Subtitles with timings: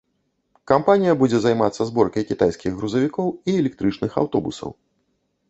[0.69, 4.69] Кампанія будзе займацца зборкай кітайскіх грузавікоў і электрычных аўтобусаў.